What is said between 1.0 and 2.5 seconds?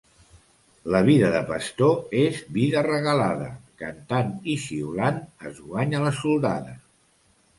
vida de pastor és